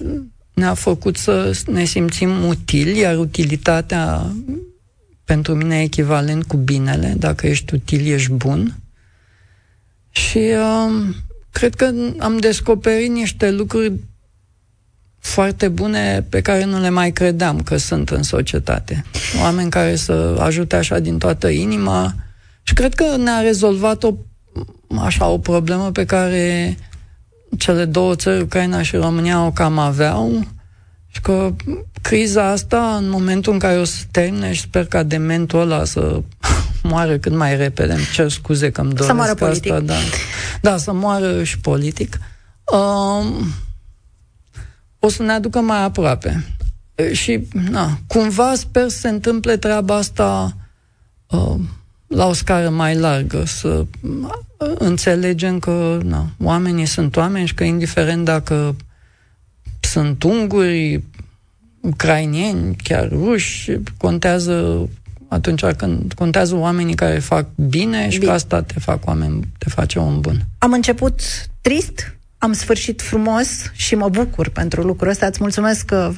[0.54, 4.32] ne-a făcut să ne simțim utili, iar utilitatea
[5.24, 7.14] pentru mine e echivalent cu binele.
[7.16, 8.76] Dacă ești util, ești bun.
[10.10, 11.14] Și uh,
[11.54, 13.92] cred că am descoperit niște lucruri
[15.18, 19.04] foarte bune pe care nu le mai credeam că sunt în societate.
[19.42, 22.14] Oameni care să ajute așa din toată inima
[22.62, 24.14] și cred că ne-a rezolvat o,
[24.98, 26.76] așa, o problemă pe care
[27.58, 30.46] cele două țări, Ucraina și România, o cam aveau
[31.06, 31.54] și că
[32.02, 36.22] criza asta, în momentul în care o să termine și sper ca dementul ăla să
[36.88, 39.94] moară cât mai repede, îmi cer scuze că îmi doresc să asta, da.
[40.60, 42.18] Da, să moară și politic.
[42.72, 43.44] Uh,
[44.98, 46.44] o să ne aducă mai aproape.
[47.12, 50.56] Și, na, cumva sper să se întâmple treaba asta
[51.26, 51.54] uh,
[52.06, 57.64] la o scară mai largă, să uh, înțelegem că na, oamenii sunt oameni și că
[57.64, 58.76] indiferent dacă
[59.80, 61.02] sunt unguri,
[61.80, 64.88] ucrainieni, chiar ruși, contează
[65.34, 68.30] atunci când contează oamenii care fac bine și bine.
[68.30, 70.40] că asta te fac oameni, te face om bun.
[70.58, 71.20] Am început
[71.60, 75.26] trist, am sfârșit frumos și mă bucur pentru lucrul ăsta.
[75.26, 76.14] Îți mulțumesc, uh,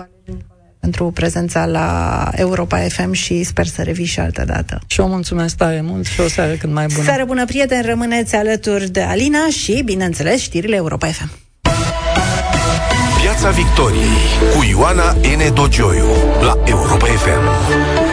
[0.80, 4.80] pentru prezența la Europa FM și sper să revii și altă dată.
[4.86, 7.04] Și eu mulțumesc tare mult și o seară cât mai bună.
[7.04, 11.30] Seară bună, prieteni, rămâneți alături de Alina și, bineînțeles, știrile Europa FM.
[13.20, 14.16] Piața Victoriei
[14.56, 15.54] cu Ioana N.
[15.54, 16.08] Dogioiu
[16.40, 18.05] la Europa FM.